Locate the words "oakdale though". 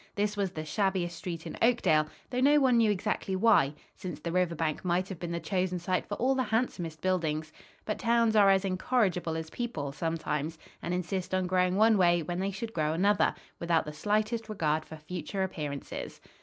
1.61-2.39